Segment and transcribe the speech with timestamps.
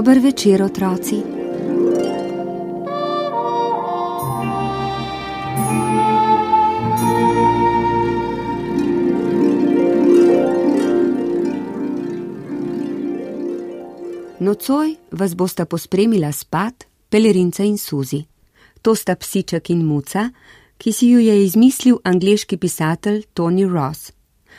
[0.00, 1.14] Dober večer, otroci.
[14.38, 18.24] Nocoj vas bosta pospremila spat pelerinca in suzi.
[18.82, 20.30] To sta psiček in muca,
[20.78, 24.12] ki si ju je izmislil angliški pisatelj Tony Ross.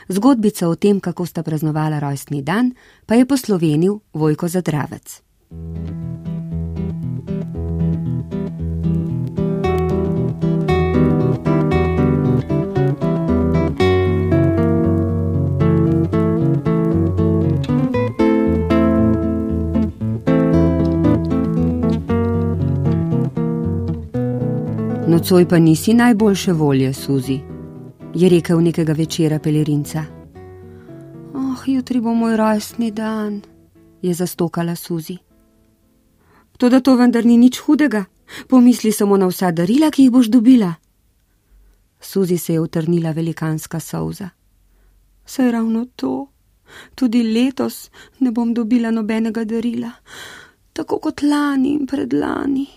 [0.08, 2.74] Zgodbica o tem, kako sta praznovala rojstni dan,
[3.06, 5.31] pa je poslovenil Vojko Zadravec.
[25.12, 27.38] Nocoj pa nisi najboljše volje, Suzi,
[28.14, 30.04] je rekel nekega večera pelerinca.
[31.34, 33.40] Oh, jutri bo moj rojstni dan,
[34.02, 35.16] je zastokala Suzi.
[36.62, 38.04] To, da to vendar ni nič hudega,
[38.46, 40.68] pomisli samo na vsa darila, ki jih boš dobila.
[42.00, 44.28] Suzi se je utrnila velikanska solza.
[45.26, 46.28] Saj ravno to,
[46.94, 47.90] tudi letos
[48.20, 49.90] ne bom dobila nobenega darila,
[50.72, 52.68] tako kot lani in predlani.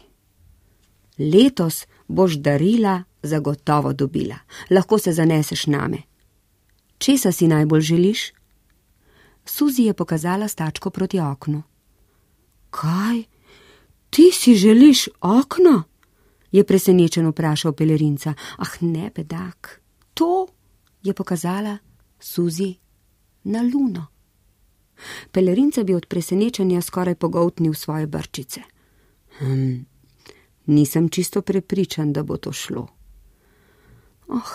[1.19, 6.01] Letos boš darila zagotovo dobila, lahko se zaneseš name.
[6.97, 8.25] Česa si najbolj želiš?
[9.45, 11.63] Suzi je pokazala stačko proti oknu.
[12.69, 13.34] Kaj?
[14.15, 15.83] Ti si želiš okno?
[16.51, 18.33] je presenečen vprašal pelerinca.
[18.57, 19.81] Ah, ne, bedak.
[20.13, 20.47] To
[21.03, 21.77] je pokazala
[22.19, 22.75] Suzi
[23.43, 24.05] na luno.
[25.31, 28.61] Pelerinca bi od presenečenja skoraj pogoltnil svoje brčice.
[29.39, 29.83] Hm,
[30.65, 32.87] nisem čisto prepričan, da bo to šlo.
[34.27, 34.51] Oh,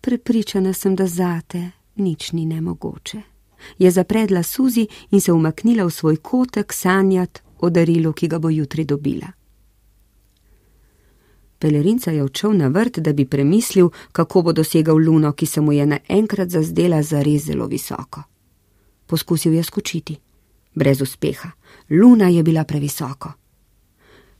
[0.00, 3.22] prepričana sem, da zate nič ni nemogoče.
[3.78, 8.50] Je zapredla Suzi in se umaknila v svoj kotek sanjati o darilu, ki ga bo
[8.50, 9.32] jutri dobila.
[11.58, 15.72] Pelerinca je odšel na vrt, da bi premislil, kako bo dosegal luno, ki se mu
[15.72, 18.22] je naenkrat zazdela zares zelo visoko.
[19.06, 20.16] Poskusil je skočiti.
[20.74, 21.50] Brez uspeha.
[21.90, 23.32] Luna je bila previsoko.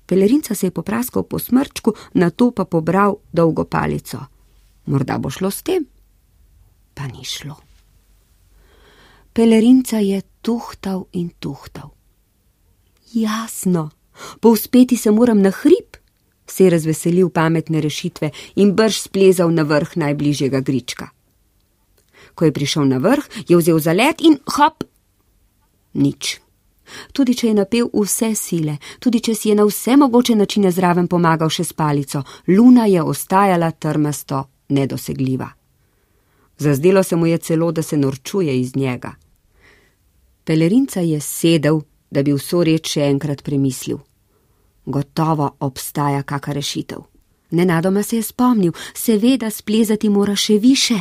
[0.07, 4.19] Pelerinca se je popraskal po smrčku, na to pa pobral dolgo palico.
[4.87, 5.87] Morda bo šlo s tem?
[6.95, 7.57] Pa ni šlo.
[9.33, 11.91] Pelerinca je tuhtal in tuhtal.
[13.15, 13.91] Jasno,
[14.41, 15.97] povspeti se moram na hrib,
[16.47, 21.09] se je razveselil pametne rešitve in brž splezal na vrh najbližjega grička.
[22.35, 24.85] Ko je prišel na vrh, je vzel zalet in hop!
[25.95, 26.41] Nič.
[27.13, 31.07] Tudi če je napel vse sile, tudi če si je na vse mogoče načine zraven
[31.09, 35.49] pomagal še s palico, luna je ostajala trmasto nedosegljiva.
[36.59, 39.15] Zazdelo se mu je celo, da se norčuje iz njega.
[40.45, 41.81] Pelerinca je sedel,
[42.15, 43.99] da bi vso reč še enkrat premislil.
[44.87, 47.03] Gotovo obstaja kakšna rešitev.
[47.51, 50.99] Nenadoma se je spomnil, seveda splezati mora še više.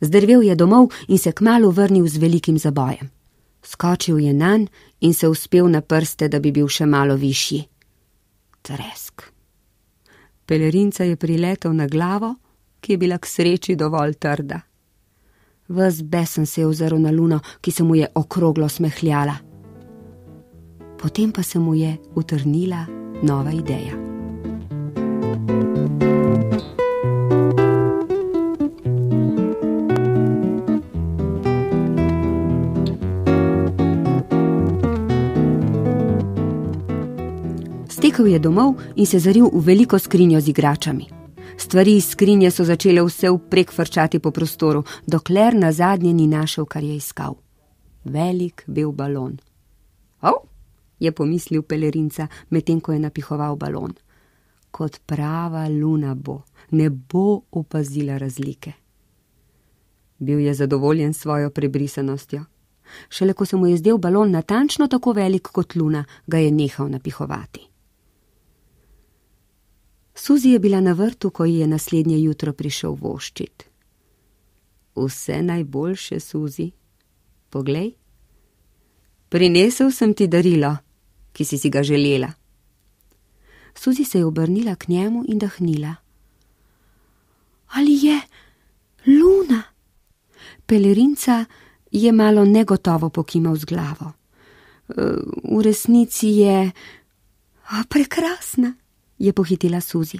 [0.00, 3.10] Zdrvel je domov in se kmalo vrnil z velikim zabojem.
[3.62, 4.68] Skočil je nan
[5.00, 7.64] in se uspel na prste, da bi bil še malo višji.
[8.62, 9.22] Tresk.
[10.46, 12.34] Pelerinca je priletel na glavo,
[12.80, 14.60] ki je bila k sreči dovolj trda.
[15.68, 19.45] Ves besen se je ozrl na luno, ki se mu je okroglo smehljala.
[21.06, 22.86] Potem pa se mu je utrnila
[23.22, 23.94] nova ideja.
[37.88, 41.06] Stekel je domov in se zaril v veliko skrinjo z igračami.
[41.56, 46.66] Stvari iz skrinje so začele vse vprek frčati po prostoru, dokler na zadnje ni našel,
[46.66, 47.38] kar je iskal.
[48.04, 49.38] Velik bel balon.
[50.22, 50.55] Oh,
[50.98, 53.92] je pomislil pelerinca, medtem ko je napihoval balon.
[54.70, 58.72] Kot prava luna bo, ne bo opazila razlike.
[60.18, 62.44] Bil je zadovoljen s svojo prebrisanostjo.
[63.08, 66.90] Šele ko se mu je zdel balon natančno tako velik kot luna, ga je nehal
[66.90, 67.60] napihovati.
[70.14, 73.64] Suzi je bila na vrtu, ko ji je naslednje jutro prišel voščit.
[74.96, 76.70] Vse najboljše, Suzi.
[77.50, 77.92] Poglej.
[79.28, 80.76] Prinesel sem ti darilo,
[81.36, 82.32] ki si si ga želela.
[83.74, 85.94] Suzi se je obrnila k njemu in dahnila.
[87.76, 88.20] Ali je
[89.06, 89.62] luna?
[90.66, 91.44] Pelerinca
[91.92, 94.12] je malo negotovo pokimal z glavo.
[95.44, 96.72] V resnici je
[97.68, 98.74] a, prekrasna
[99.18, 100.18] je pohitila Suzi.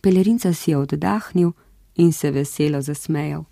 [0.00, 1.52] Pelerinca si je oddahnil
[1.96, 3.44] in se veselo zasmejal.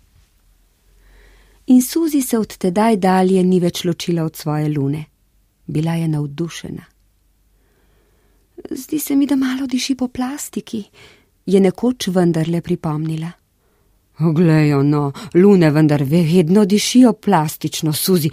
[1.67, 5.05] In Suzi se od tedaj dalje ni več ločila od svoje lune.
[5.65, 6.94] Bila je navdušena.
[8.71, 10.83] Zdi se mi, da malo diši po plastiki,
[11.45, 13.31] je nekoč vendarle pripomnila.
[14.19, 18.29] Oglejo, no, lune vendar vedno dišijo plastično, suzi,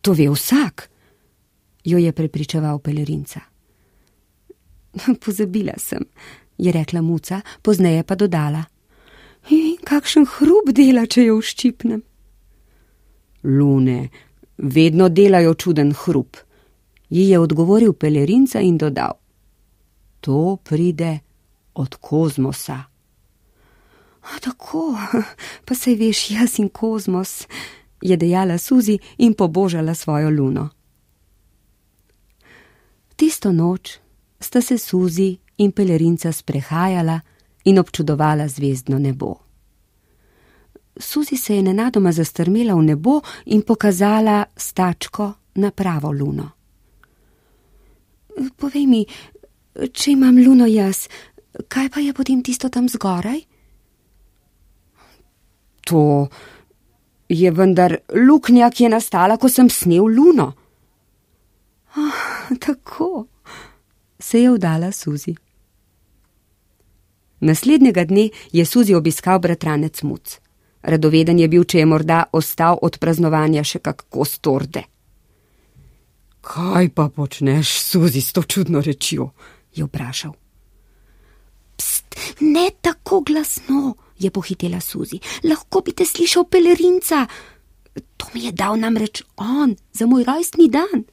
[0.00, 0.90] to ve vsak,
[1.84, 3.40] jo je prepričeval pelerinca.
[5.24, 6.04] Pozabila sem,
[6.58, 8.64] je rekla muca, pozneje pa dodala.
[9.50, 12.02] In kakšen hrup dela, če jo uščipnem?
[13.44, 14.08] Lune,
[14.56, 16.36] vedno delajo čuden hrup,
[17.08, 19.23] ji je odgovoril pelerinca in dodal.
[20.24, 21.18] To pride
[21.74, 22.84] od kozmosa.
[24.22, 24.96] A tako,
[25.66, 27.46] pa se veš, jaz in kozmos,
[28.00, 30.68] je dejala Suzi in pobožala svojo luno.
[33.16, 33.98] Tisto noč
[34.40, 37.20] sta se Suzi in pelerinca sprehajala
[37.64, 39.34] in občudovala zvezdno nebo.
[41.00, 46.50] Suzi se je nenadoma zastrmela v nebo in pokazala stačko na pravo luno.
[48.56, 49.06] Povej mi,
[49.74, 51.06] če imam luno jaz,
[51.68, 53.40] kaj pa je potem tisto tam zgoraj?
[55.90, 56.28] To
[57.28, 60.52] je vendar luknja, ki je nastala, ko sem snil luno.
[61.96, 62.22] Oh,
[62.60, 63.26] tako,
[64.18, 65.34] se je vdala Suzi.
[67.40, 70.38] Naslednjega dne je Suzi obiskal bratranec Muc.
[70.82, 74.84] Radoveden je bil, če je morda ostal od praznovanja še kako storde.
[76.44, 79.30] Kaj pa počneš, Suzi, s to čudno rečjo?
[79.74, 80.32] Je vprašal.
[81.76, 85.18] Pst, ne tako glasno, je pohitela Suzi.
[85.44, 87.26] Lahko bi te slišal pelerinca.
[88.16, 91.04] To mi je dal namreč on za moj rojstni dan.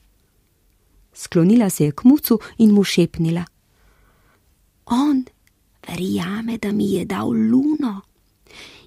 [1.14, 3.46] Sklonila se je k mucu in mu šepnila.
[4.86, 5.26] On
[5.88, 8.02] verjame, da mi je dal luno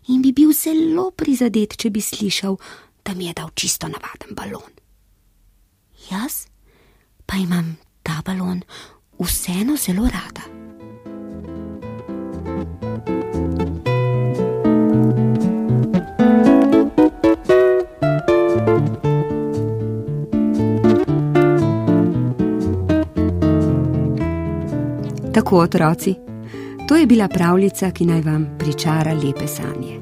[0.08, 2.56] in bi bil zelo prizadet, če bi slišal,
[3.04, 4.72] da mi je dal čisto navaden balon.
[6.10, 6.46] Jaz
[7.24, 8.60] pa imam ta balon
[9.24, 10.54] vseeno zelo rada.
[25.32, 26.14] Tako otroci.
[26.88, 30.00] To je bila pravljica, ki naj vam pričara lepe sanje.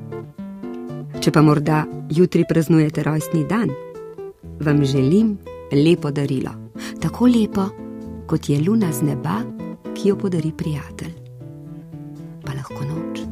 [1.21, 3.71] Če pa morda jutri praznujete rojstni dan,
[4.61, 5.39] vam želim
[5.73, 6.51] lepo darilo,
[7.01, 7.69] tako lepo,
[8.33, 9.43] kot je luna z neba,
[9.95, 11.13] ki jo podari prijatelj.
[12.41, 13.32] Pa lahko noč.